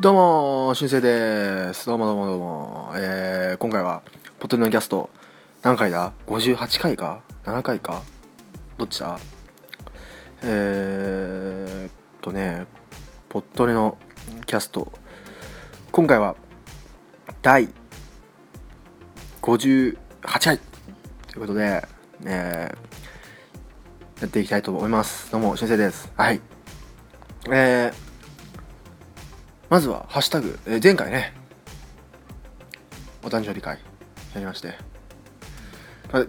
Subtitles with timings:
[0.00, 1.84] どうも、しゅんせいです。
[1.84, 2.92] どうもどうもどうも。
[2.94, 4.00] えー、今回は、
[4.38, 5.10] ポットのキャスト、
[5.60, 8.00] 何回だ ?58 回か ?7 回か？
[8.78, 9.18] どっちだ？
[10.42, 12.64] えーとね、
[13.28, 13.98] ポットレの
[14.46, 14.90] キャスト、
[15.92, 16.34] 今回は、
[17.42, 17.68] 第
[19.42, 19.98] 58
[20.42, 20.58] 回
[21.26, 21.86] ということで、
[22.24, 25.30] えー、やっていきたいと思います。
[25.30, 26.10] どうも、しゅんせいです。
[26.16, 26.40] はい。
[27.50, 28.09] えー、
[29.70, 31.32] まずは、ハッシュタグ、えー前回ね、
[33.22, 33.78] お誕生日会
[34.34, 34.74] やりまして、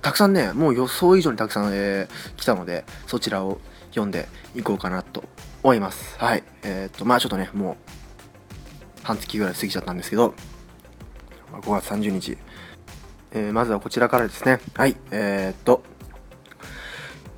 [0.02, 3.60] たくさんね、もう予想以上にたくさん、えー来たので、そちらを
[3.90, 5.24] 読んでいこうかなと
[5.64, 6.20] 思います。
[6.20, 6.44] はい。
[6.62, 7.76] えーっと、まあちょっとね、もう、
[9.04, 10.36] 半月ぐらい過ぎちゃったんですけど、
[11.52, 12.38] 5月30日、
[13.32, 14.60] えーまずはこちらからですね。
[14.76, 14.96] はい。
[15.10, 15.82] えーっと、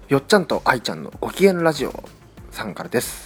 [0.10, 2.04] よっちゃんと愛ちゃんのご機嫌ラジオ
[2.52, 3.23] さんからです。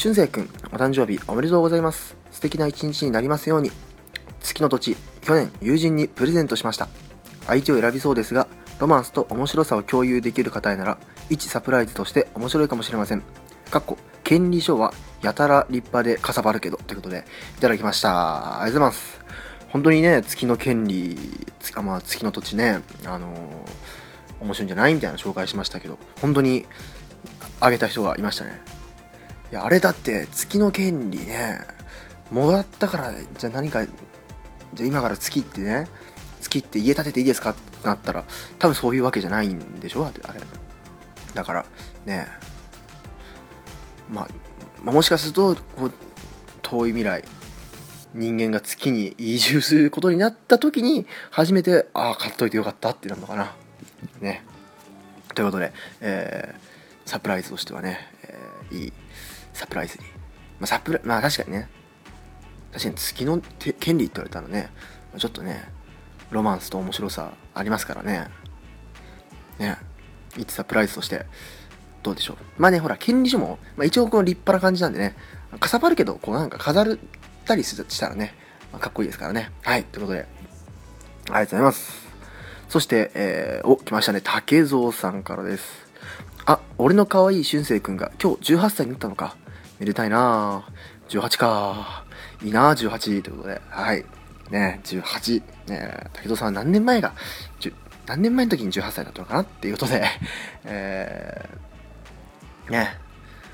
[0.00, 2.16] しゅんせいくん、お誕生日おめでとうございます。
[2.30, 3.70] 素敵な一日になりますように。
[4.40, 6.88] 月の土地、去年友人にプレゼントしました。
[7.46, 13.22] 相手を選びそうですが、ロマンスと面白さを共有できる方へなら、一サプライズとして面白いかもしれません。
[13.70, 17.26] かっこ、権利書はやたら立派でかさばるけど、ということで、
[17.58, 18.62] いただきました。
[18.62, 19.20] ありがとうございます。
[19.68, 23.38] 本当にね、月の権利、あまあ、月の土地ね、あのー
[24.40, 24.94] 面白いんじゃない？
[24.94, 26.64] みたいな紹介しましたけど、本当に、
[27.60, 28.62] あげた人がいましたね。
[29.50, 31.60] いや、あれだって月の権利ね、
[32.30, 35.88] もらったから、じゃあ何か、じゃあ今から月ってね、
[36.40, 38.24] 月って家建てていいですかってなったら、
[38.58, 40.06] 多分そういうわけじゃないんでしょ？
[40.06, 40.40] あれ。
[41.34, 41.66] だから、
[42.06, 42.26] ね、
[44.08, 44.28] まあ、
[44.82, 45.92] ま、もしかすると、こう、
[46.62, 47.24] 遠い未来、
[48.14, 53.54] 人間が月に移住することになった時に、初めて、ああ、買っといてよかったってなるのかな。
[54.20, 54.44] ね。
[55.34, 58.92] ということで、えー、サプライズとしてはね、えーいい
[59.60, 60.04] サプライズに。
[60.58, 61.68] まあ、サプラまあ確かにね、
[62.72, 63.42] 確かに月の
[63.78, 64.70] 権利って言われたらね、
[65.18, 65.70] ちょっとね、
[66.30, 68.28] ロマンスと面白さありますからね。
[69.58, 69.76] ね、
[70.38, 71.26] いつサプライズとして、
[72.02, 72.36] どうでしょう。
[72.56, 75.14] まあね、ほら、権利書も、まあ、一応この立派な感じなんでね、
[75.58, 76.98] かさばるけど、こうなんか飾っ
[77.44, 78.34] たりしたらね、
[78.72, 79.50] まあかっこいいですからね。
[79.62, 82.08] はい、ということで、ありがとうございます。
[82.70, 84.22] そして、えー、お、来ましたね。
[84.22, 85.90] 竹蔵さんからです。
[86.46, 89.36] あ、俺の可愛い俊生くんが今日18歳になったのか。
[89.80, 91.20] めでたいなぁ。
[91.20, 92.04] 18か
[92.42, 93.22] いいなぁ、18。
[93.22, 93.60] ということで。
[93.70, 94.04] はい。
[94.50, 95.42] ね18。
[95.68, 97.14] ね竹蔵さんは何年前が、
[98.06, 100.04] 何年前の時に18歳だったのかなっていうことで、
[100.64, 102.98] えー、ね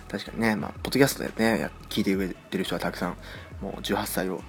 [0.09, 3.17] 確かにね、まあ、ポッドキャストでね、聞いてくれてる人はたくさん、
[3.61, 4.43] もう18歳を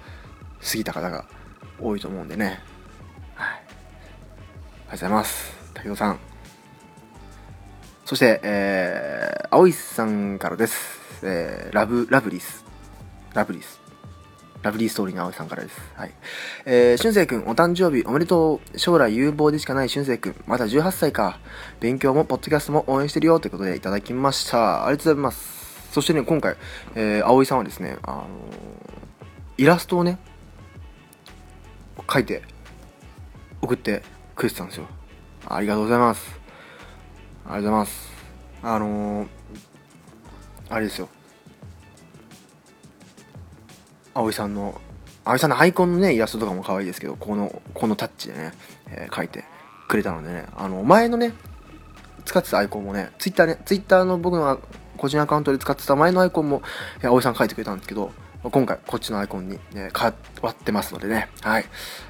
[0.60, 1.26] 過ぎた方が
[1.80, 2.60] 多いと思うんでね。
[3.34, 3.54] はい。
[3.54, 5.56] ありがとうございます。
[5.74, 6.18] 竹蔵さん。
[8.04, 10.97] そして、えー、青井さんからです。
[11.22, 12.64] えー、ラブ、ラブリス。
[13.34, 13.80] ラブリス。
[14.62, 15.80] ラブリーストーリーの青井さんからです。
[15.94, 16.12] はい。
[16.64, 18.78] えー、俊生くん、お誕生日おめでとう。
[18.78, 20.34] 将来有望でしかない俊生くん。
[20.46, 21.38] まだ18歳か。
[21.80, 23.38] 勉強も、ポッドキャストも応援してるよ。
[23.40, 24.86] ということでいただきました。
[24.86, 25.92] ありがとうございます。
[25.92, 26.56] そしてね、今回、
[26.96, 28.98] えー、青井さんはですね、あのー
[29.58, 30.18] イラストをね、
[32.06, 32.42] 描いて、
[33.60, 34.04] 送って
[34.36, 34.86] くれてたんですよ。
[35.48, 36.40] ありがとうございます。
[37.44, 38.12] ありがとうございます。
[38.62, 39.28] あのー、
[40.70, 41.08] あれですよ。
[44.14, 44.80] 葵さんの、
[45.24, 48.52] 葵さんのアイコンのね、イラストとかも可愛いですけど、この、このタッチでね、
[48.88, 49.44] えー描いて
[49.88, 51.32] くれたのでね、あの、前のね、
[52.24, 54.60] 使ってたアイコンもね、ツイッターね、ツイッターの僕の
[54.96, 56.62] 個人アカウントで使ってた前のアイコンも、
[57.02, 58.12] 葵さん描いてくれたんですけど、
[58.42, 60.12] 今回こっちのアイコンに、ね、変
[60.42, 61.64] わってますのでね、はい。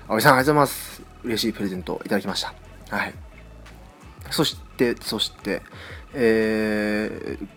[0.08, 1.02] 葵さんありがとうございます。
[1.24, 2.54] 嬉しいプレゼントをいただきました。
[2.90, 3.14] はい。
[4.30, 5.62] そして、そして、
[6.14, 7.48] えー、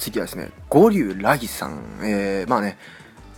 [0.00, 2.00] 次はですね、五竜ラギさん。
[2.02, 2.78] えー、まあね、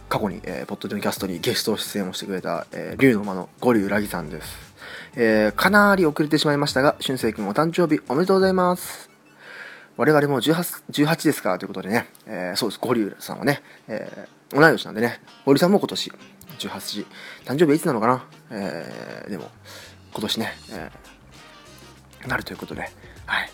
[0.08, 4.72] 過去に、えー、ポッドキャストにゲスト出演をしてくれた、えー、竜の間の五竜ラギさんです。
[5.16, 9.10] えー、かなり遅れてしまいましたが、俊生君お誕生日おめでとうございます。
[9.96, 11.50] 我々も 18, 18ですか？
[11.50, 16.12] らということでね、えーそうです、ゴリュウさんはね、えー同い年なんでね、ゴリさんも今年
[16.58, 17.06] 18時、
[17.44, 18.24] 誕生日はいつなのかな？
[18.50, 19.50] えーでも、
[20.12, 22.82] 今年ね、えーなるということで、
[23.26, 23.50] はい。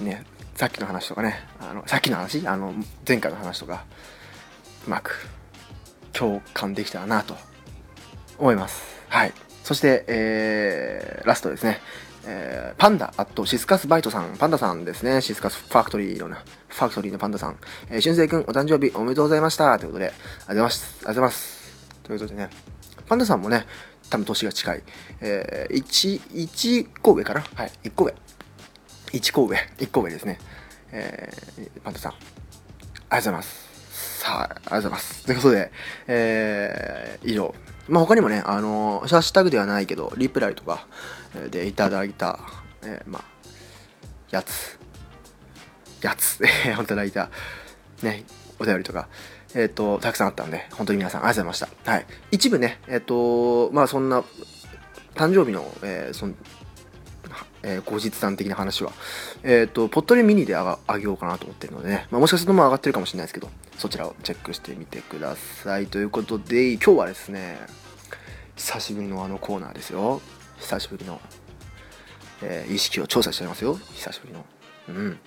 [0.00, 0.24] ね、
[0.56, 2.72] さっきの話とかね、あのさっきの話、あの、
[3.06, 3.84] 前回の話とか、
[4.86, 5.28] うまく
[6.12, 7.34] 共感できたらなと
[8.38, 8.84] 思います。
[9.08, 9.32] はい。
[9.64, 11.80] そして、えーラストですね。
[12.26, 15.20] えーパンダ、あとシスカスバイトさん、パンダさんですね。
[15.22, 16.36] シスカスファクトリーのね、
[16.68, 17.56] ファクトリーのパンダさん。
[17.90, 19.76] えー、俊くん、お誕生日おめでとうございました。
[19.78, 20.84] ということで、ありがとうございます。
[20.84, 21.74] ありがとうございます。
[22.04, 22.50] ということでね、
[23.08, 23.66] パンダさんもね、
[24.08, 24.82] 多分年が近い。
[25.20, 27.44] えー、1、1個上かな？
[27.54, 28.14] はい、1個上。
[29.14, 30.38] 1個上、1個上ですね。
[30.90, 32.28] えー、パンダさん、ありが
[33.08, 34.24] とうございます。。
[34.24, 34.36] はい。
[34.42, 35.24] ありがとうございます。
[35.24, 35.72] ということで、
[36.08, 37.54] えー、以上。
[37.88, 40.88] まあ、他にもね、あのー、ハッシュタグではないけど、リプライとか
[41.50, 42.40] でいただいた、
[42.82, 43.24] えー、まあ、
[44.30, 44.78] やつ、
[46.00, 47.30] やつ、 いただいた、
[48.02, 48.24] ね、
[48.58, 49.08] お便りとか、
[49.54, 51.92] えっ、ー、と、たくさんあったんで、本当に皆さんありがとうございました。
[51.92, 52.06] はい。
[52.32, 54.24] 一部ね、えっ、ー、と、まあそんな、
[55.14, 56.34] 誕生日の、えー、その、
[57.66, 58.92] えー、後日談的な話は、
[59.42, 65.86] えっ、ー、と、ポットでミニであげようかなと思ってるのでね、まあ、もしかするとも上がってるかもしれないですけど、そちらをチェックしてみてください。
[65.86, 67.58] ということで、今日はですね、
[68.56, 70.20] 久しぶりのあのコーナーですよ。
[70.58, 71.20] 久しぶりの、
[72.42, 73.76] えー、意識を調査しちゃいますよ。
[73.94, 74.44] 久しぶりの。
[74.88, 75.18] うん。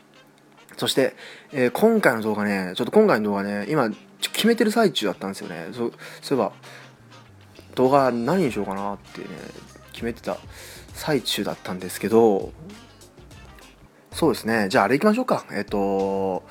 [0.78, 1.16] そして、
[1.52, 3.90] えー、今回の動画ね、ちょっと今回の動画ね、今、
[4.20, 5.70] 決めてる最中だったんですよね。
[5.72, 5.92] そ
[6.22, 6.52] そういえば、
[7.74, 9.28] 動画何にしようかなってね、
[9.92, 10.38] 決めてた
[10.98, 12.52] 最中だったんですけど、
[14.12, 15.46] そうですね、じゃああれ行きましょうか。
[15.52, 16.44] えっ、と、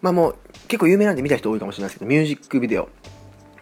[0.00, 0.36] まあもう
[0.68, 2.88] 結構有名なんで見た人多いかもしれないですけど、ミュージックビデオ。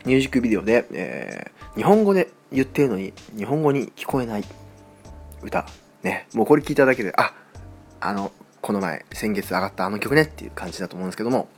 [0.04, 4.44] ミュージックビデオで、えー、日本語で言ってるのに、日本語に聞こえない
[5.42, 5.66] 歌。
[6.02, 7.34] ね、もうこれ聞いただけで、あ、
[8.00, 11.48] あの、この前、先月上がったあの曲ねっていう感じだと思うんですけども、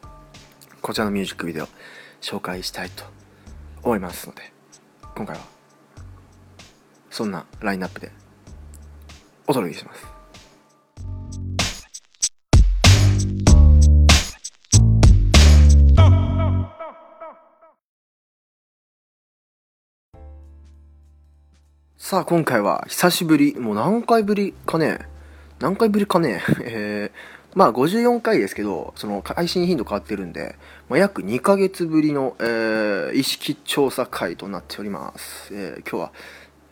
[0.80, 1.68] こちらのミュージックビデオ
[2.20, 3.04] 紹介したいと
[3.82, 4.52] 思いますので、
[5.16, 5.51] 今回は、
[7.12, 8.10] そんなラインナップで
[9.46, 10.06] お届けします。
[21.98, 24.98] さあ、今回は久しぶり、もう何回ぶりかね、
[25.60, 30.56] 何回ぶりかね、 えー、まあ54回ですけど、その配信頻度変わってるんで、
[30.88, 35.54] まあ、約2ヶ月ぶりの、えー、意識調査会となっております。
[35.54, 36.12] えー、今日は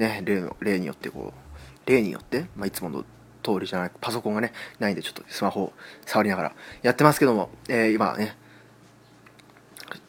[0.01, 3.05] ね、例の、例によってこう、例によって、まあ、いつもの
[3.43, 5.73] 通りじゃない、パソコンがね、ないんでちょっとスマホを
[6.07, 6.53] 触りながら
[6.83, 8.37] やってますけども、えー、今ね、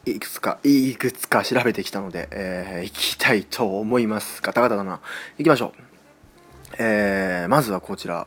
[0.06, 4.40] いくつか、いくつか調べてきたので、えー、行きたいと思います。
[4.42, 5.00] ガタガタだな。
[5.38, 5.82] 行きましょう。
[6.78, 8.26] えー、まずはこちら。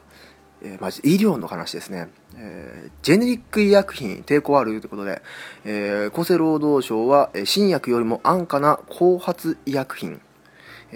[0.61, 5.21] えー、まず医療の話ですね、えー、ジェネリック医薬品抵抗あるということで、
[5.63, 10.21] えー、厚生労働省は新薬よりも安価な後発医薬品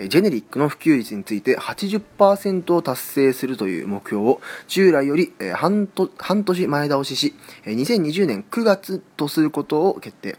[0.08, 7.36] ジェネリックの普及率について80%を達成するという目標を従来より半年前倒しし
[7.66, 10.38] 2020年9月とすることを決定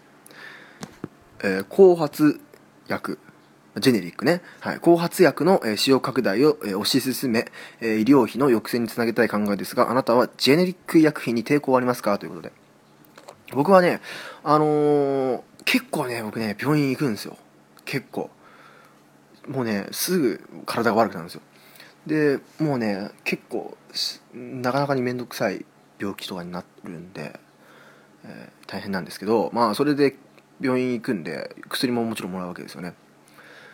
[1.68, 2.40] 後発
[2.88, 3.18] 薬
[3.78, 7.46] ジェネリックね、はい、後発薬の、使用拡大を、推し進め、
[7.80, 12.18] 医療費の抑制につなげたい考えですが、あなたはジェネリック医薬品に抵抗ありますか？
[12.18, 12.52] ということで。
[13.52, 14.00] 僕はね、
[14.42, 17.36] あのー、結構ね、僕ね、病院行くんですよ。
[17.84, 18.30] 結構。
[19.48, 21.42] もうね、すぐ体が悪くなるんですよ。
[22.06, 23.76] で、もうね、結構、
[24.34, 25.64] なかなかに面倒くさい
[25.98, 27.38] 病気とかになるんで、
[28.24, 30.16] えー、大変なんですけど、まあ、それで
[30.60, 32.94] 病院行くんで、薬ももちろんもらうわけですよね。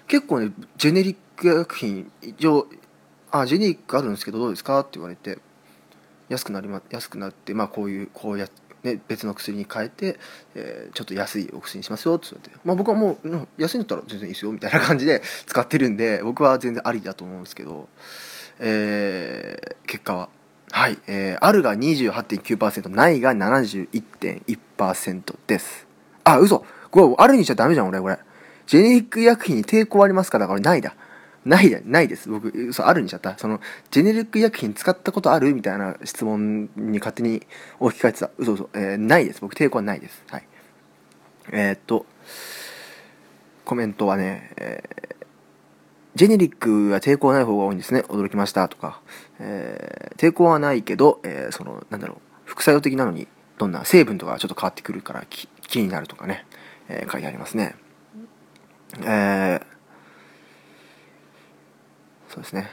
[0.08, 2.68] 結構ねジェネリック薬品一応
[3.32, 4.78] あジェネリックあるんですけどどうですか？
[4.78, 5.38] って言われて
[6.28, 10.19] 安くなりま安くなってまあこういうこうやってね、別の薬に変えて、
[10.55, 17.88] えー、ちょっと安いお薬にしますよって言って、まあ、僕はもう、安いんだったら全然いいですよみたいな感じで使ってるんで僕は全然ありだと思うんですけど、
[18.61, 20.28] えー、結果は。
[20.73, 25.87] はい、えー、あるが28.9%ないが71.1%です。
[26.25, 26.64] あ嘘。
[26.90, 28.18] これあるにしちゃダメじゃん俺これ。
[28.66, 30.95] ジェネリック医薬品に抵抗ありますかだからないだ。
[31.46, 32.28] ない、ないです。
[32.28, 33.38] 僕、そう、あるにしちゃった。
[33.38, 33.60] その、
[33.92, 37.46] ジェネリック薬品使ったことあるみたいな質問に勝手に
[37.78, 38.30] 置き換えてた。
[38.36, 38.70] 嘘嘘。
[38.74, 39.40] えー、ないです。
[39.40, 40.24] 僕、抵抗はないです。
[40.28, 40.48] はい。
[41.52, 42.04] えー、っと、
[43.64, 45.26] コメントはね、えー、
[46.16, 48.00] ジェネリックは抵抗ない方が多いんですね。
[48.08, 49.00] 驚きましたとか。
[49.38, 56.44] えー、抵抗はないけど、えー、その、なんだろう、副作用的なのに、どんな成分とかちょっと変わってくるから気になるとかね、
[56.88, 57.76] えー、書いてありますね。
[59.00, 59.62] えー、
[62.37, 62.71] そうですね。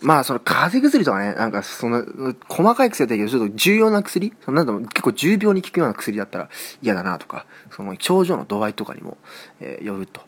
[0.00, 2.04] まあ、その風邪薬とかね、なんかその、
[2.48, 4.32] 細かい薬だけど、ちょっと重要な薬？
[4.44, 6.48] そのなんだろう、結構重病に効くような薬だったら
[6.82, 9.18] 嫌だなとか、その症状の度合いとかにも、
[9.60, 10.22] えー、よると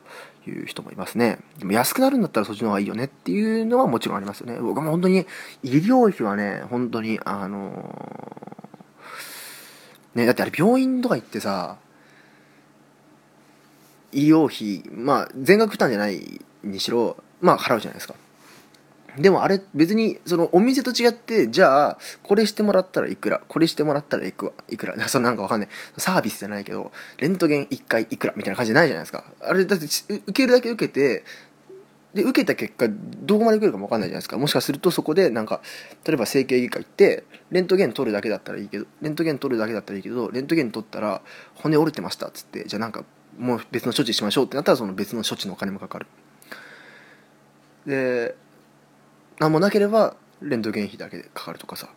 [0.46, 1.38] いう人もいますね。
[1.58, 4.58] でも安くなるんだったらそっちの方がいいよねっていうのはもちろんありますよね。
[4.60, 5.26] 僕も本当に、
[5.62, 11.76] 医療費はね、本当に、あのー、ね、だってあれ病院とか行ってさ、
[14.12, 18.14] 医療費、まあ、全額負担じゃないにしろ、まあ、払うじゃないですか。
[19.18, 25.68] でもあれ別にそのお店と違ってじゃあこれしてもらったらいくらこれしてもらったらいくいくら そなんかわかんない。
[25.96, 29.24] サービスじゃないけどレントゲン1回いくらみたいな感じじゃないじゃないですか。
[29.40, 31.24] あれだって受けるだけ受けて
[32.14, 34.38] で受けた結果どこまで受けるかも分かんないじゃないですか。
[34.38, 35.60] もしかするとそこでなんか
[36.06, 41.22] 例えば整形外科行ってレントゲン取るだけだったらいいけどレントゲン取るだけだったらいいけどレントゲン取ったら
[41.54, 43.04] 骨折れてましたっつってじゃあなんか
[43.38, 46.06] もう別の処置しましょうってなったらその別の処置のお金もかかる。
[47.86, 48.34] で
[49.38, 51.88] 何もなければレントゲン費だけでかかるとかさ。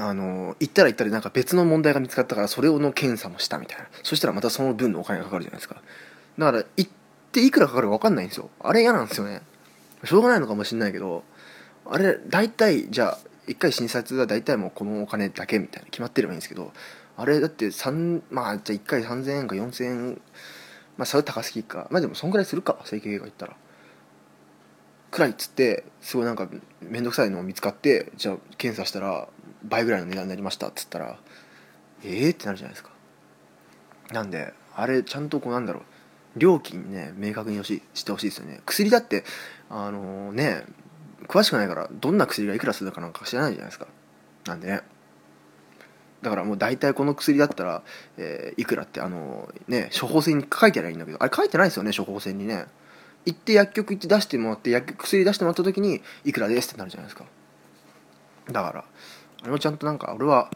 [0.00, 3.86] あの行ったら行ったらなんか別の問題が見つかったからそれをの検査もしたみたいな。
[4.02, 5.82] そしたらまたその分のお金がかかるじゃないですか。
[6.38, 6.90] だから行っ
[7.30, 8.50] ていくらかかるか分かんないんですよ。
[8.60, 9.42] あれ嫌なんですよね。
[10.04, 11.22] しょうがないのかもしんないけど
[11.86, 16.72] あれ大体じゃあ1回診察は大体もうこのお金だけみたいな決まってればいいんですけど
[17.16, 20.20] あれだって3まあじゃあ1回3000円か4000円
[20.96, 21.88] まあそれ高すぎか。
[21.90, 23.56] まあでもそんぐらいするか整形外科行ったら。
[25.14, 26.48] くらいっつってすごいなんか
[26.80, 29.28] 面倒くさいのを見つかってじゃあ検査したら
[29.62, 31.18] 倍ぐらいの値段になりましたっつったら
[32.04, 32.90] ええー、ってなるじゃないですか。
[34.10, 35.82] なんであれちゃんとこうなんだろう。
[36.36, 38.60] 料金ね明確にししてほしいですよね。
[38.66, 39.22] 薬だって
[39.70, 40.64] あのー、ね
[41.28, 43.86] 詳しくないからどんな薬がいくらするかなんか知らないじゃないですか。
[44.46, 44.80] なんでね。
[46.22, 47.82] だからもう大体この薬だったら、
[48.16, 51.22] えー、いくらってあのー、ね処方箋に書いてあればいいんだけど。
[51.22, 52.66] あれ書いてないですよね処方箋にね。
[53.26, 57.24] 行って薬局行って出してもらって薬局薬出してもらった時にいくらですってなるじゃないですか
[58.50, 58.84] だから
[59.42, 60.50] あれもちゃんとなんか俺は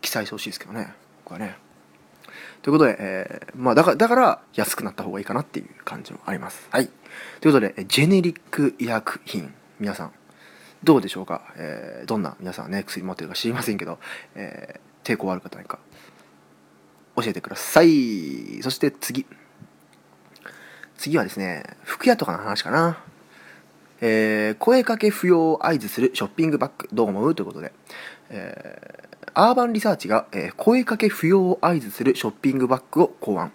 [0.00, 0.94] 記載してほしいですけどね
[1.24, 1.56] 僕はね。
[2.62, 6.68] ということで、えー、まあだからだから安くなった方がいいかなっていう感じもあります。
[6.70, 6.88] はい。
[7.40, 9.52] ということでジェネリック医薬品。
[9.80, 10.12] 皆さん
[10.84, 13.98] どうでしょうか、えー、どんな皆さんね薬持ってるか知りませんけど、
[14.36, 15.80] えー、抵抗ある方何か
[17.16, 18.62] 教えてください。
[18.62, 19.26] そして次
[21.02, 22.96] 次はですね、服屋とかの話かな。
[24.00, 27.34] えー、声かけ不要を合図するショッピングバッグ、どう思う？
[27.34, 27.72] ということで、
[28.30, 33.50] えー、アーバンリサーチが、えー、声かけ不要を合図するショッピングバッグを考案。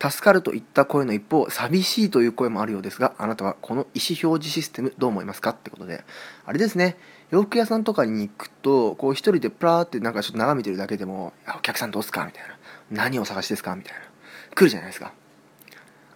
[0.00, 5.50] 助かるといった声の一方、寂しいという声もあるようですが、あなたはこの意思表示システムどう思いますか？
[5.50, 6.04] ってことで、
[6.46, 6.96] あれですね、
[7.32, 12.24] 洋服屋さんとかに行くと、こう一人でプラーってなんかちょっと眺めてるだけでも、お客さんどうすか？
[12.26, 12.56] みたいな。
[12.92, 13.74] 何を探しですか？
[13.74, 14.00] みたいな。
[14.54, 15.12] 来るじゃないですか。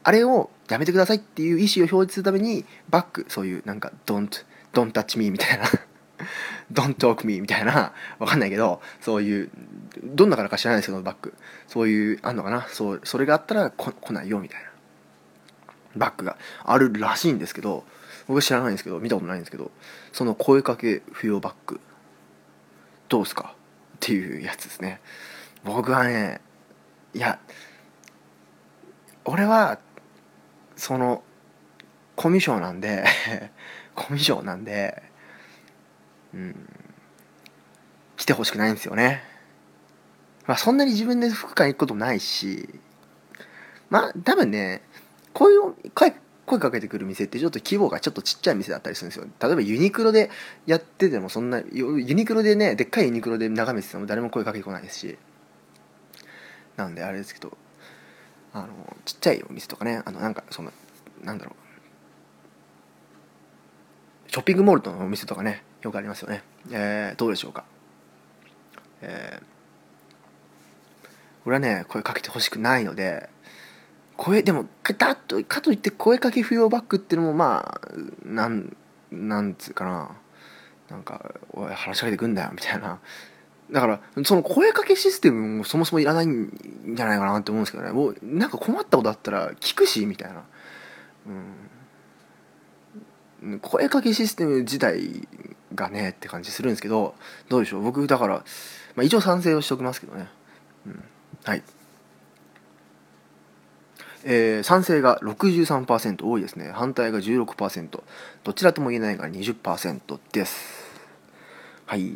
[0.04, 5.64] あれをやめてくださいっていう意思を表示するためにバックそういうなんか don't don't touch me みたいな。
[6.72, 7.92] don't talk me みたいな。
[8.18, 9.50] わかんないけどそういう
[10.02, 11.34] どんなからか知らないですけどバック
[11.68, 12.66] そういうあんのかな？
[12.68, 14.70] そうそれがあったら来ないよみたいな。
[15.94, 17.84] バックがあるらしいんですけど
[18.26, 19.70] 僕知らないんですけど見たことないんですけど
[20.12, 21.80] その声かけ不要バック
[23.08, 23.54] どうすか？
[23.54, 25.00] っていうやつですね。
[25.64, 26.40] 僕はね
[27.14, 27.38] いや
[29.24, 29.78] 俺は
[30.76, 31.22] その
[32.14, 33.04] コミュ障なんで
[33.94, 35.02] コミュ障なんで
[36.34, 36.68] うん。
[38.16, 39.22] 来てほしくないんですよね。
[40.46, 42.68] まあそんなに自分で服買い行くこともないし
[43.90, 44.82] まあ多分ね
[45.32, 46.14] こういう声
[46.46, 49.26] 声かけてくる店ってちょっと規模がちょっとちっちゃい店だったりするんですよ。
[49.40, 50.30] 例えばユニクロで
[50.64, 55.18] やっててもそんなユニクロでねでっかいユニクロで眺めてても誰も声かけてこないですし。
[56.76, 57.56] なんであれですけど。
[58.56, 58.68] あの
[59.04, 60.72] ちっちゃいお店とかねあのなんかその
[61.22, 61.66] なんだろう。
[64.30, 67.64] ショッピングモールのお店とかねよくありますよね、えー、どうでしょうか。
[69.02, 69.44] えー、
[71.44, 73.28] 俺はね声かけてほしくないので
[74.16, 77.90] 声でもだとかといって声かけ不要バッグっていうのもまあ
[78.24, 78.74] なん
[79.10, 80.16] なんつうかな。
[80.88, 83.00] なんか「おい話しかけてくんだよ」みたいな。
[83.70, 86.50] だからその声かけシステムもそもそもいらないん
[86.94, 87.90] じゃないかなって思うんですけどね。
[87.90, 90.44] もうなんか困ったことあったら聞くしみたいな、
[93.42, 95.26] うん、声かけシステム自体
[95.74, 97.14] がねって感じするんですけど
[97.48, 97.82] どうでしょう。
[97.82, 98.44] 僕だから、
[98.94, 100.28] まあ、一応賛成をしておきますけどね、
[100.86, 101.04] うん、
[101.44, 101.62] はい。
[104.28, 106.72] えー、賛成が63%多いですね。
[106.72, 108.02] 反対が16%
[108.42, 110.84] どちらとも言えないが20%です。
[111.86, 112.14] はい。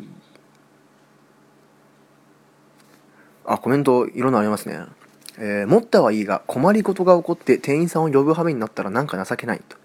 [3.45, 4.79] あ、コメントいろんなありますね。
[5.37, 9.77] えー、持ったはいいが困りごとが起こって店員さんを呼ぶ羽目になったらなんか情けないと、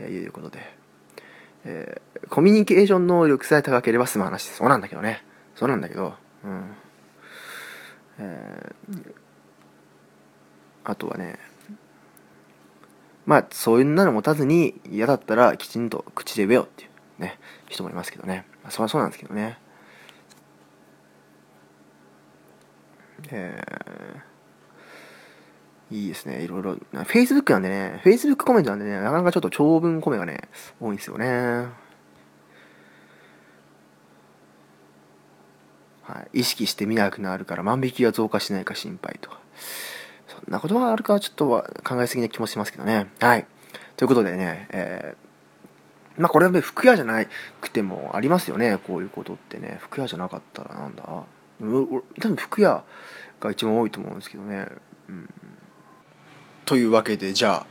[0.00, 0.58] えいうことで、
[1.64, 5.24] えー、コミュニケーション能力さえ高ければ済む話そうなんだけどね。
[5.56, 6.14] そうなんだけど。
[6.44, 6.64] うん。
[8.18, 9.14] えー、
[10.84, 11.38] あとはね。
[13.26, 16.86] まあそういうなの持たずに嫌だったらきちんと口で言えよってい
[17.18, 19.58] うね人もいますけどね、まあ、そりゃそうなんですけどね。
[23.30, 26.42] えー、いいですね。
[26.42, 26.76] いろいろ。
[27.04, 30.48] Facebook なんでね、Facebook コメントなんでね、なかなかちょっと長文コメがね、
[30.80, 31.84] 多いんですよね。
[36.02, 39.40] はい、意識して見なくなるから万引きが増加しないか心配とか。
[40.28, 43.06] そんなことはあるかちょっと考えすぎな気もしますけどね。
[43.20, 43.46] はい。
[43.96, 47.24] ということでね、えー、まあこれはね、服屋じゃな
[47.60, 49.78] くてもありますよね、こういうことってね。
[49.80, 51.04] 服屋じゃなかったらなんだ
[51.60, 52.84] 多分服屋
[53.40, 54.66] が一番多いと思うんですけどね。
[55.08, 55.28] うん、
[56.64, 57.66] というわけで、じゃあ、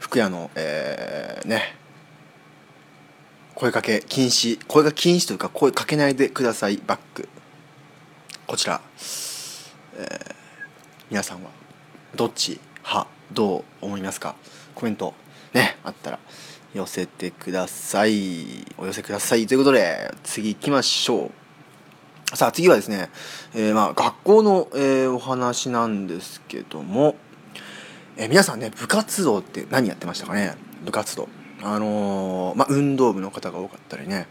[0.00, 1.76] 服屋の、えー、ね、
[3.54, 4.64] 声かけ禁止。
[4.66, 7.28] 声が禁止というか声かけないでくださいバッグ。
[8.46, 8.80] こちら、
[9.96, 10.34] えー、
[11.10, 11.50] 皆さんは
[12.16, 14.34] どっち派どう思いますか？
[14.74, 15.14] コメント
[15.52, 16.18] ねあったら
[16.74, 18.66] 寄せてください。
[18.78, 19.46] お寄せください。
[19.46, 21.30] ということで次行きましょう。
[22.34, 23.10] さあ次はですね、
[23.54, 27.14] えー、まあ学校の、えー、お話なんですけども、
[28.16, 30.56] えー、皆さんね部活動って何やってましたかね？
[30.84, 31.28] 部活動。
[31.62, 34.26] あのー、まあ、運動部の方が多かったりね。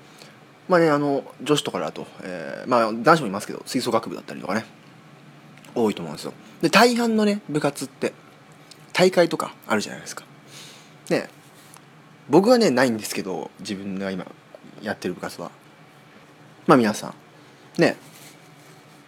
[0.67, 4.65] まあねあの女子とかだと、えー、まあ男子もいますけど吹奏楽部だったりとかね。
[5.75, 6.33] 多いと思うんですよ。
[6.61, 8.13] で大半のね部活って
[8.93, 10.25] 大会とかあるじゃないですか。
[11.11, 11.29] ね
[12.29, 14.25] 僕はねないんですけど自分が今
[14.81, 15.51] やってる部活は。
[16.65, 17.13] まあ皆さん。
[17.77, 17.95] ね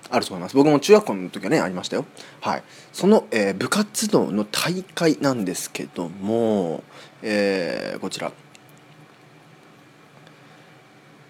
[0.09, 0.55] あると思います。
[0.55, 2.05] 僕も中学校の時はねありましたよ。
[2.39, 2.63] はい。
[2.91, 6.83] その、えー、部活動の大会なんですけども、
[7.23, 8.31] えー、こちら。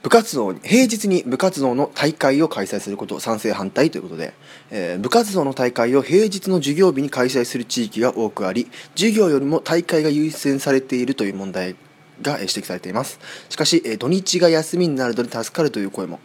[0.02, 4.34] 部活動平日に部活動の大会を開催すること賛成反対ということで、
[4.70, 11.78] えー、部活動の大会を平日の授業日に開催する地域が多くあり授業よりも大会が優先されているという問題
[12.22, 13.18] が指摘されています。
[13.48, 16.20] しかし土日が休みになるので助かるという声も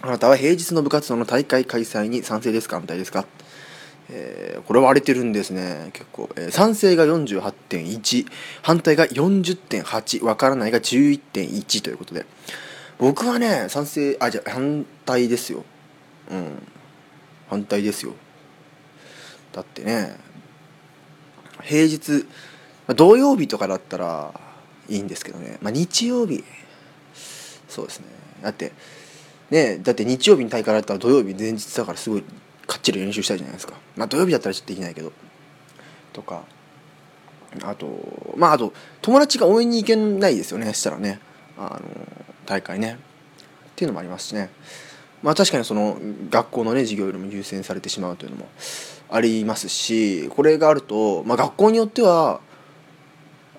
[0.00, 2.76] あなたは平日の部活動の大会開催に賛成ですか？
[2.76, 3.26] 反対ですか？
[4.10, 5.90] えー、これ割れてるんですね。
[5.92, 8.26] 結構、えー、賛成が48.1
[8.62, 12.26] 反対が40.8わからないが11.1ということで。
[12.98, 15.64] 僕はね賛成あじゃ反対ですよ。
[16.30, 16.62] うん。
[17.48, 18.14] 反対ですよ。
[19.52, 20.16] だってね
[21.62, 22.26] 平日、
[22.96, 24.32] 土曜日とかだったら
[24.88, 26.42] いいんですけどね、まあ、日曜日。
[27.68, 28.06] そうですね。
[28.42, 28.72] だって
[29.52, 32.22] ねだって日曜日に大会だったら土曜日前日だからすごい
[32.66, 33.74] かっちり練習したいじゃないですか。
[33.96, 35.12] まあ土曜日だったらちょっとできないけど。
[36.14, 36.42] とか
[37.62, 40.66] あとまああと友達が応援に行けないですよね。
[40.68, 41.20] そしたらね。
[41.58, 41.90] あの
[42.46, 42.98] 大会ね。
[43.72, 44.50] っていうのもありますしね。
[45.22, 45.98] まあ確かにその
[46.30, 48.48] 学校のね授業よりも優先されてしまうというのも
[49.10, 52.40] ありますしこれがあると、まあ、学校によっては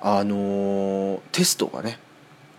[0.02, 2.00] あのテストがね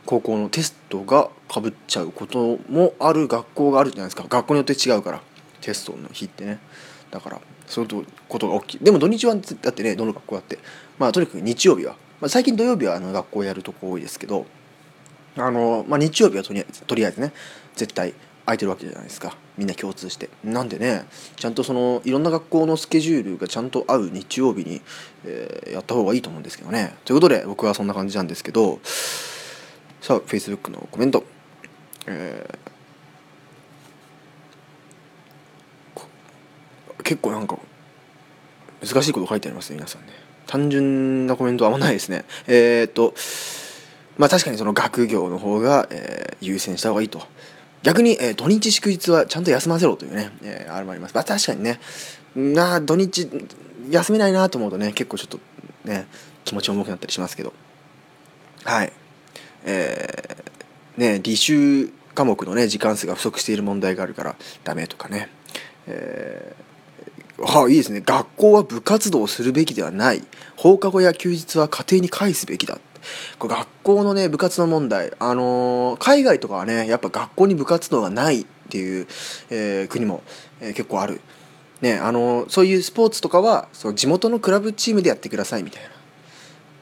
[0.07, 4.25] 高校のテストがかぶっちゃうこともある学校があるじゃないですか。
[4.29, 5.21] 学校によって違うから。
[5.61, 6.59] テストの日ってね。
[7.11, 10.59] だからそういうことが大きいでも土日はだってねどの学校だって。
[10.99, 14.47] まあとにかく日曜日は、まあ、最近土曜日はあの学校やるとこ多いですけど
[15.37, 17.33] あの、まあ、日曜日はとりあえずとりあえずね
[17.75, 18.15] 絶対
[18.45, 19.37] 空いてるわけじゃないですか。
[19.57, 20.29] みんな共通して。
[20.45, 24.83] なんでねちゃんとそのいろんな学校のスケジュールがちゃんと合う日曜日に、
[25.25, 26.95] えー、やった方がいいと思うんですけどね。
[27.07, 28.81] ということで僕はそんな感じなんですけど
[30.05, 31.25] さあ Facebook のコメント
[32.07, 37.57] えー、結構なんか
[38.87, 40.09] 難しいこと書いてありますね皆さんね
[40.47, 43.15] 単純なコメントはあんまないですねえー、っと
[44.19, 47.23] まあ確かにその学業の方が、えー、優先した方がいいと
[47.83, 51.15] 逆に、えー、土日祝日はちゃんと休ませろというね、えー、あれもあります。
[51.15, 51.81] まあ、確かにね、
[52.35, 53.29] な土日
[53.91, 55.39] 休めないなと思うとね、結構ちょっと
[55.85, 56.07] ね、
[56.47, 57.53] 気持ち重くなったりしますけど。
[58.65, 58.93] はい。
[59.65, 65.29] えー、ね、履修科目のね、時間数が不足している問題があるからダメとかね。
[65.87, 68.03] えー、はあ、いいですね。
[68.05, 70.23] 学校は部活動をするべきではない。
[70.57, 72.79] 放課後や休日は家庭に返すべきだ。
[73.39, 79.07] これ学校のね部活の問題あのー、海外とかはねやっぱ学校に部活動がないっていう、
[79.51, 80.23] えー、国も、
[80.61, 81.21] え、結構ある
[81.81, 85.91] ねあのそういうスポーツとかはその地元のクラブチームでやってくださいみたいな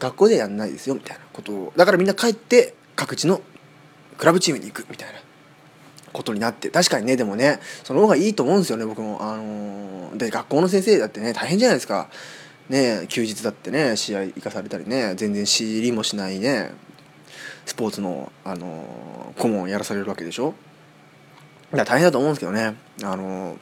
[0.02, 1.72] 学校でやんないですよみたいなことを。
[1.76, 3.40] だからみんな帰って各地の
[4.18, 5.20] クラブチームに行くみたいな。
[6.12, 6.68] ことになって。
[6.68, 9.18] 確かにねでもねその方がいいと思うんですよね僕も。
[9.22, 12.10] あのー、で学校の先生だってね大変じゃないですか。
[12.68, 16.72] ね休日だってね試合行かされたりね全然知りもしないね
[17.64, 20.54] スポーツの、あの顧問やらされるわけでしょ。
[21.70, 22.76] だから大変だと思うんですけどね。
[23.02, 23.56] あの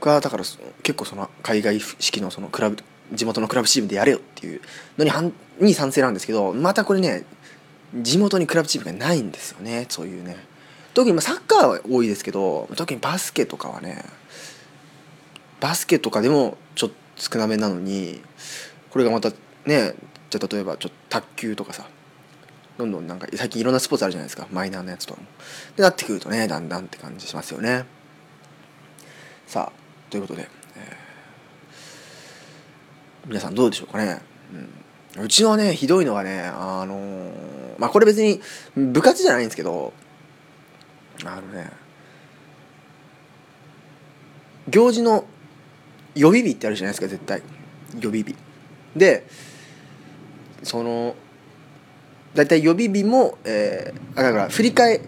[0.00, 0.44] 僕はだから
[0.82, 2.76] 結構その海外式のそのクラブ
[3.12, 4.60] 地元のクラブチームでやれよっていう
[4.96, 7.24] のに反に賛成なんですけどまたこれね
[7.94, 10.36] 地元にクラブチームがないんですよねそういうね
[10.94, 14.04] 特にサッカーは多いですけど特にバスケとかはね
[15.60, 18.20] バスケとかでもちょっと少なめなのに
[18.90, 19.30] これがまた
[19.64, 19.94] ね
[20.30, 21.86] じゃ例えばちょっと卓球とかさ
[22.78, 25.26] どんどんなんか最近いろんなスポーツあるじゃないですかマイナーなやつとかも。
[25.76, 27.84] でなってくるとねだんだんって感じしますよね。
[29.48, 30.48] さあということで、
[33.28, 34.20] 皆さんどうでしょうかね、
[35.16, 38.40] うん、うちのねひどいのはねあのーまあこれ別に
[38.74, 39.92] 部活じゃないんですけど
[41.24, 41.70] あのね
[44.68, 45.24] 行事の
[46.14, 47.42] 予備日ってあるじゃないですか絶対。
[47.94, 48.34] 予備日。
[48.96, 49.26] で
[50.62, 51.14] その
[52.34, 55.00] 大体予備日も、えー、あだから振り替え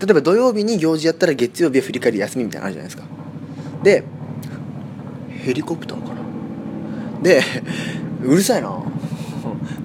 [0.00, 3.08] 例えば土曜日に行事やったら月曜日は振り替えで休みみたいなのあるじゃないですか。
[3.82, 4.04] で
[5.44, 6.21] ヘリコプターかな？
[7.22, 7.42] で
[8.22, 8.82] うるさいな。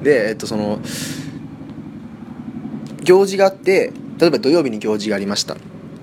[0.01, 0.79] でえっとその
[3.03, 5.55] 行事があって例えば土曜日に行事がありました。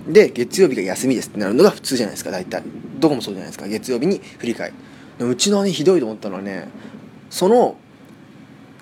[0.09, 2.63] で月曜日が休みですってなるのが普通じゃないですか大体。
[2.99, 3.67] どこもそうじゃないですか。
[3.67, 4.73] 月曜日に振り替
[5.21, 6.69] えうちのねひどいと思ったのはね
[7.31, 7.77] その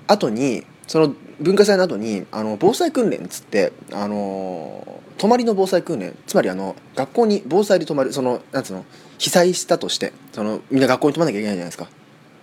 [0.06, 6.14] 後にその文化祭の後にあの防災訓練っつってあの泊まりの防災訓練。
[6.26, 8.84] つまりあの学校に防災で泊まるそのなんつうの
[9.18, 11.88] 被災したとしてそのみんな学校に泊まなきゃいけないじゃないですか、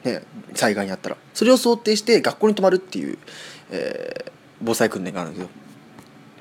[0.04, 0.24] ね、
[0.56, 1.18] 災害にあったら。
[1.34, 3.18] それを想定して学校に泊まるっていう、
[3.72, 4.32] えー、
[4.62, 5.50] 防災訓練があるんですよ。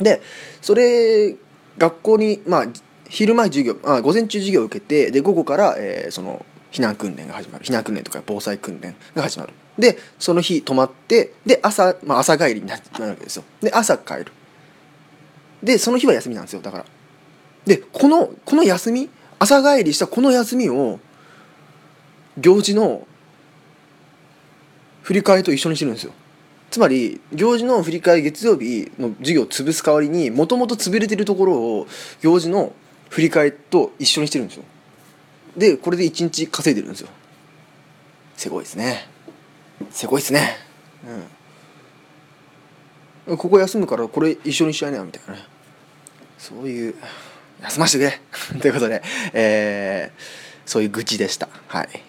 [0.00, 0.22] で
[0.62, 1.34] それ
[1.76, 2.66] 学校にまあ
[3.08, 7.64] 昼前授業あ午前中授業を受けてで午後から、えー、その避難訓練が始まる。
[7.64, 9.52] 避難訓練とか防災訓練が始まる。
[9.78, 13.44] でその日泊まってで朝、まあ、朝帰りになるわけですよ。
[13.60, 14.26] で朝帰る。
[15.62, 16.84] でその日は休みなんですよだから。
[17.66, 21.00] でこのこの休み朝帰りしたこの休みを
[22.38, 23.07] 行事の
[25.08, 26.12] 振り替えと一緒にしてるんですよ。
[26.70, 31.86] つまり行事の振り替え月曜日の授業を潰す代わりにもともと潰れてるところを
[32.20, 32.74] 行事の
[33.08, 34.64] 振り替えと一緒にしてるんですよ。
[35.56, 37.08] でこれで1日稼いでるんですよ。
[38.36, 39.08] すごいですね。
[39.90, 40.58] すごいですね。
[43.26, 43.38] うん。
[43.38, 45.46] ここ休むからこれ一緒にしちゃいなよみたいなね。
[46.36, 46.94] そういう
[47.62, 48.10] 休ませてく
[48.52, 48.60] れ。
[48.60, 50.20] ということで、えー、
[50.66, 51.48] そういう愚痴でした。
[51.68, 52.07] はい。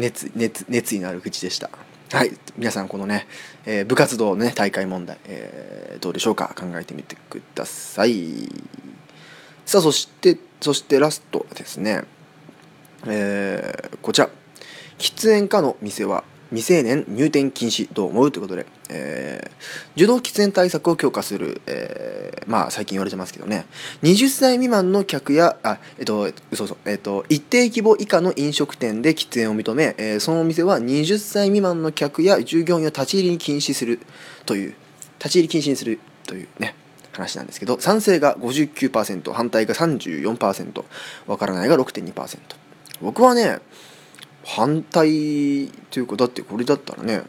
[0.00, 1.70] 熱熱熱意のある口でした。
[2.12, 2.32] はい。
[2.56, 3.28] 皆さんこのね、
[3.66, 6.52] えー、部活動のね大会問題、えー、どうでしょうか？
[6.58, 8.48] 考えてみてください。
[9.64, 12.02] さあそしてそしてラストですね。
[13.06, 14.28] えー、こちら。
[14.98, 19.50] 喫煙家の店は未成年入店禁止と思うということで、えー、
[19.94, 23.66] 受動喫煙対策を強化する、えー、まあ最近言われてますけどね。
[24.02, 34.00] 20歳未満の客やあえっとそうそうえっと一定規模以下の飲食店で喫煙を認め、えー、そのお店は20歳未満の客や従業員を立ち入りに禁止する
[34.46, 34.74] という
[35.18, 36.74] 立ち入り禁止にするというね
[37.12, 40.84] 話なんですけど賛成が59%反対が34%
[41.26, 42.38] わからないが6.2%
[43.00, 43.58] 僕はね
[44.44, 47.22] 反対というかだってこれだったらね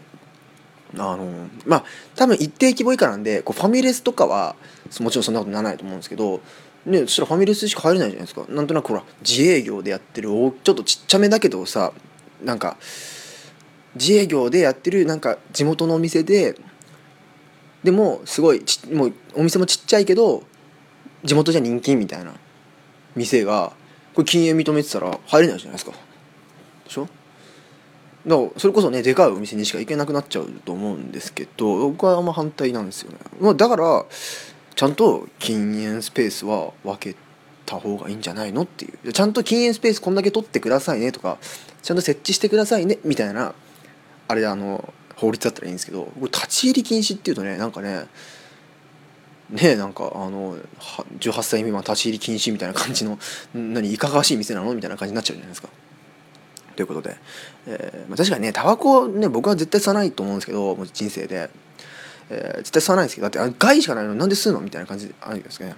[0.97, 1.83] あのまあ
[2.15, 4.55] 多分一定規模以下なんでこうファミレスとかは
[4.99, 6.41] もちろんそんなことならないと思うんですけど
[6.85, 8.45] ねそしたらファミレスしか入れないじゃないですか。
[8.49, 11.93] なんとなくほら自営業でやってるちょっとちっちゃめだけどさ
[12.43, 12.77] なんか
[13.95, 16.55] 自営業でやってるなんか地元のお店で
[17.83, 20.43] でもすごいちもうお店もちっちゃいけど
[21.23, 22.33] 地元じゃ人気みたいな
[23.15, 23.73] 店が
[24.13, 25.93] これ禁煙認めてたら入れないじゃないですか。
[26.91, 27.07] しょ？
[28.27, 34.05] だからそれこそねでかいお店にしか行けなくなっちゃうと思うんですけど僕はあんま反対なんですよね、まあ、だから
[34.75, 37.17] ちゃんと禁煙スペースは分け
[37.65, 39.13] た方がいいんじゃないのっていう。
[39.13, 41.39] ちゃんと禁煙スペースこんだけ取ってくださいねとか
[41.81, 43.55] ちゃんと設置してくださいねみたいな
[44.27, 48.05] あれあの法律だったらいいんですけどこれ立ち入り禁止っていうとねなんかね
[49.49, 50.57] ねなんかあの
[51.19, 53.17] 18歳未満立ち入り禁止みたいな感じの
[53.53, 54.73] 何いかがわしい店なの？
[54.73, 55.69] みたいな感じになっちゃうじゃないですか。
[56.75, 57.15] ということで、
[57.67, 61.49] えーまあ、確かにねタバコね僕は絶対吸わないと思うんですけど人生で、
[62.29, 64.61] えー、絶対吸わないんですけどだって害しかないのになんで吸うの？
[64.61, 65.75] みたいな感じあるんですかね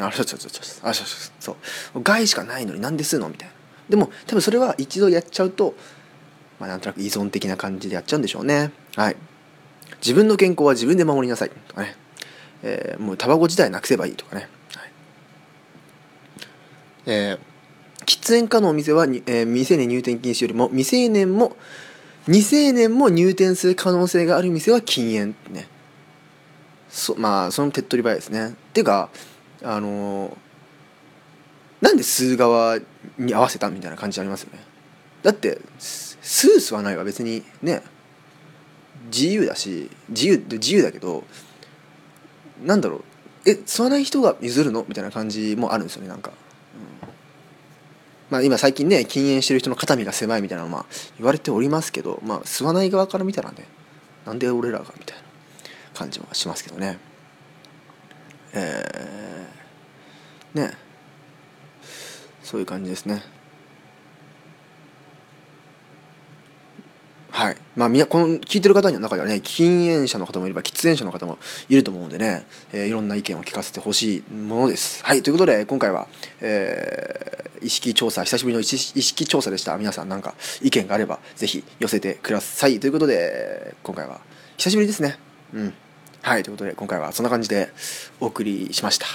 [0.00, 0.88] あそうそうそうそう。
[0.88, 1.32] あそうそう。
[1.38, 1.52] そ
[2.00, 2.02] う。
[2.02, 3.28] 害しかないのになんで吸うの？
[3.28, 3.54] みたいな。
[3.88, 5.74] でも多分それは一度やっちゃうと
[6.58, 8.72] まあなんとなく依存的な感じでやっちゃうんでしょうね。
[8.96, 9.16] はい。
[10.00, 11.50] 自分の健康は自分で守りなさい。
[11.50, 11.94] とかね、
[12.62, 14.90] えー、もうタバコ自体なくせばいいとかね、はい。
[17.06, 17.55] えー
[18.06, 21.56] 喫煙家のお店は、えー、未成年入店禁止よりも未成年も
[22.26, 25.68] 未成年も入店する可能性がある店は禁煙ね。
[26.88, 28.50] そまあその手っ取り早いですね。
[28.50, 29.10] っていうか
[29.62, 30.36] あのー、
[31.82, 32.78] なんで吸う側
[33.18, 34.60] に合わせたみたいな感じありますよね。
[35.22, 36.16] だって吸
[36.52, 37.82] う吸わないは別にね
[39.12, 41.24] 自由だし自由自由だけど
[42.64, 43.04] なんだろう。
[43.44, 44.84] え吸わない人が譲るの？
[44.88, 46.32] みたいな感じもあるんですよねなんか。
[48.30, 50.86] まあ、今最近ね禁煙してる人の肩身が狭いみたいなのまあ
[51.18, 53.66] 言われておりますけど、まあ、吸わない側から見たらね
[54.24, 55.22] なんで俺らがみたいな
[55.94, 56.98] 感じはしますけどね。
[58.52, 60.72] えー、ね。
[62.42, 63.22] そういう感じですね。
[67.36, 67.56] はい。
[67.76, 71.36] まあ、みこの聞いてる方の中ではね禁煙者の方もいれば喫煙者の方も
[71.68, 75.04] いると思うんでね、えーいろんな意見を聞かせてほしいものです。
[75.04, 76.08] はいということで今回は、
[76.40, 79.76] えー意識調査久しぶりの意識調査でした。
[79.76, 82.80] 皆さんなんか意見があればぜひ寄せてください。
[82.80, 84.20] ということで今回は
[84.56, 85.18] 久しぶりですね。
[85.52, 85.74] うん。
[86.22, 87.68] はいということで今回はそんな感じで
[88.20, 89.06] お送りしました。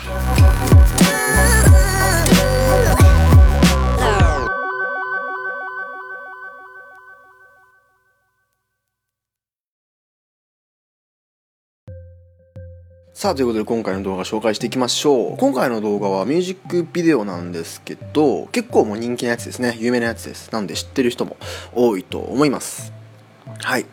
[13.22, 15.38] さあということで今回の動画紹介していきましょう。
[15.38, 19.78] 今回の動画はミュージックビデオなんですけど結構もう人気なやつですね。
[19.80, 20.52] 有名なやつです。
[20.52, 21.38] なんで知ってる人も
[21.72, 22.92] 多いと思います。
[23.60, 23.86] はい、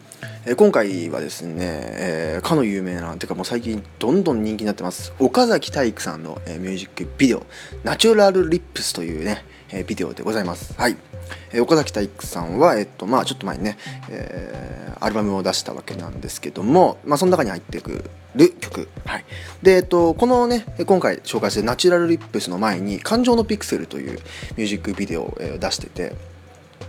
[0.46, 5.12] えー今回はですね、えーかの有名なてかもう最近どんどん人気になってます。
[5.18, 7.44] 岡崎体育さんの、えーミュージックビデオ
[7.84, 10.72] 「ナチュラルリップス」というね、えビデオでございます。
[10.78, 10.96] はい、
[11.52, 13.76] え岡崎体育さんはえっとまあちょっと前にね、
[14.08, 18.88] えーアルバムを出したわけなんですけどもまあその中に入っていくる曲。
[19.04, 19.24] はい。
[19.62, 24.12] でえっとこのね今回紹介してるナチュラルリップスの前に「感情のピクセル」という
[24.56, 26.12] ミュージックビデオを、えー出してて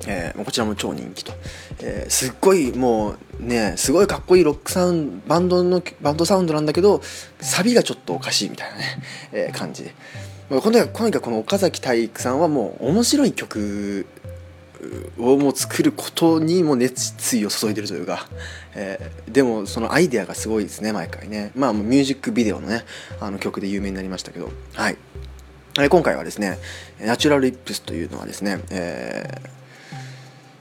[0.07, 1.33] えーこちらも超人気と、
[1.81, 7.01] えーすっごいもうねすごいかっこいいロックサウンドバンドのバンドサウンドなんだけど
[7.39, 8.83] サビがちょっとおかしいみたいなね、
[9.31, 9.83] えー感じ。
[9.83, 9.93] で
[10.49, 14.05] まあこのとにかくこの岡崎体育さんはもう面白い曲
[15.17, 18.27] をもう作ることにも熱意を注いでるというか、
[18.75, 21.51] えーでもそのアイデアがすごいですね毎回ね。
[21.55, 22.83] まあミュージックビデオのね
[23.19, 24.51] あの曲で有名になりましたけど。
[24.73, 24.97] はい。
[25.89, 26.57] 今回はですね
[26.99, 29.59] ナチュラルリップスというのはですね、えー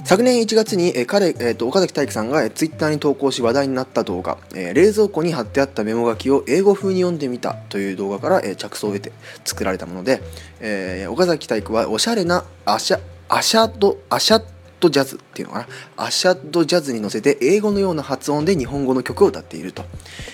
[0.05, 9.13] 昨年1月に、えー彼、えーと岡崎体育さんが、えー、ツイッターに投稿し話題になった動画、えー冷蔵庫に貼ってあったメモ書きを英語風に読んでみたという動画から、えー着想を得て
[9.45, 10.23] 作られたもので、
[10.61, 14.43] えー岡崎体育はおしゃれなアシャアシャドアシャ
[14.81, 15.61] ドジャズっていうのか
[15.97, 16.05] な？
[16.05, 19.85] アシャドジャズに乗せて英語のような発音で日本語の曲を歌っていると、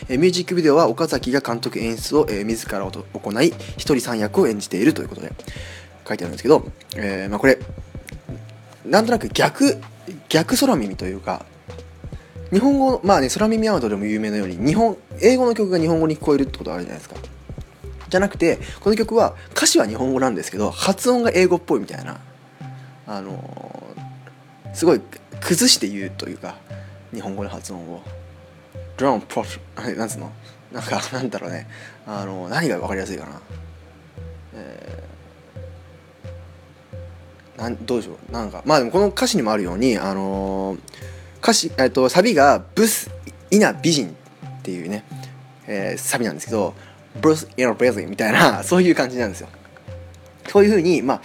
[0.09, 5.33] えーミュージックビデオは岡崎が監督演出を、えー自ら行い一人三役を演じているということで。
[6.07, 7.59] 書いてあるんですけど、えーまあ、これ
[8.85, 9.81] なんとなく逆
[10.29, 11.47] 逆空耳というか
[12.53, 17.17] 日本語まあね空耳アウトでも有名なように日本英語の曲が日本語に聞こえるってことがあるじゃないですか。
[18.11, 22.21] じゃなくてこの曲は歌詞は日本語なんですけど発音が英語っぽいみたいな。
[23.07, 23.97] あの
[24.73, 25.01] すごい
[25.41, 26.57] 崩して言うというか
[27.13, 28.03] 日本語の発音を。
[28.97, 29.59] ドラプロフ
[29.97, 30.31] なんつうの？
[30.73, 31.67] なんか なんだろうね。
[32.07, 33.41] あの何が分かりやすいかな。
[34.55, 38.33] えーなんどうでしょう？
[38.33, 40.77] なんかまあでもこの歌詞にもあるようにあの
[41.43, 43.11] 歌詞、えっと、サビが「ブス・
[43.51, 44.09] イナ・美人」
[44.59, 45.05] っていうね、
[45.67, 46.75] えーサビなんですけど
[47.21, 49.49] 「ブス・イナ・ベリみたいな そういう感じなんですよ。
[50.49, 51.21] そういうふうにまあ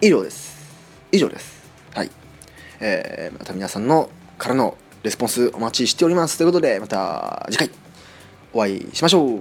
[0.00, 0.56] 以上です。
[1.12, 1.56] 以上です。
[1.94, 2.10] はい、
[2.80, 6.36] えーまた皆さんのからのレスポンスお待ちしております。
[6.36, 7.70] ということでまた次回
[8.52, 9.40] お会いしましょう。